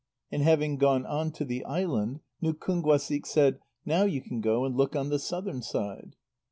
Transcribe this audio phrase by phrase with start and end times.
[0.31, 4.95] And having gone on to the island, Nukúnguasik said: "Now you can go and look
[4.95, 6.15] on the southern side."